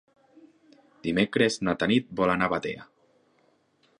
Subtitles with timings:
[1.07, 2.89] Dimecres na Tanit vol anar a Batea.